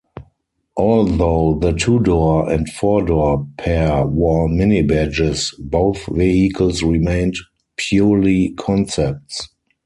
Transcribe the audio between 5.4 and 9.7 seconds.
both vehicles remained purely concepts.